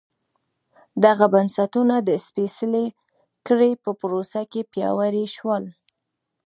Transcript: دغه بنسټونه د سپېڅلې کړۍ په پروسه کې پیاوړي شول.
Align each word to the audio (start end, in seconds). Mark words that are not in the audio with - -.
دغه 1.05 1.25
بنسټونه 1.33 1.95
د 2.07 2.09
سپېڅلې 2.25 2.85
کړۍ 3.47 3.73
په 3.83 3.89
پروسه 4.01 4.41
کې 4.51 4.61
پیاوړي 4.71 5.25
شول. 5.35 5.63